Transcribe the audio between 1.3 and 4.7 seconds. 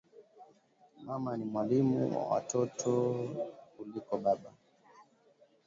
ni mwalimu wa watoto kuliko baba